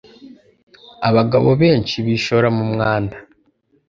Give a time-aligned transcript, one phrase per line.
[1.09, 3.15] abagabo benshi bishora mu mwanda